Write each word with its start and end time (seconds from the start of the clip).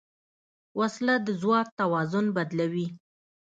وسله 0.79 1.15
د 1.25 1.27
ځواک 1.41 1.67
توازن 1.79 2.25
بدلوي 2.35 2.87